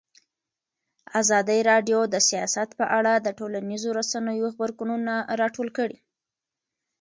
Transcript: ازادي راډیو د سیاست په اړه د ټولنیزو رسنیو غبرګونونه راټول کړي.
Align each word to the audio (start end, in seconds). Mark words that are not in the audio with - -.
ازادي 1.21 1.59
راډیو 1.71 1.99
د 2.13 2.15
سیاست 2.29 2.69
په 2.79 2.85
اړه 2.97 3.13
د 3.17 3.27
ټولنیزو 3.37 3.89
رسنیو 3.99 4.47
غبرګونونه 4.53 5.13
راټول 5.41 5.67
کړي. 5.77 5.97